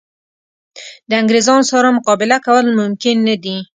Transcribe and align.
د 1.09 1.11
انګرېزانو 1.21 1.69
سره 1.71 1.95
مقابله 1.97 2.37
کول 2.45 2.65
ممکن 2.79 3.15
نه 3.27 3.35
دي. 3.43 3.57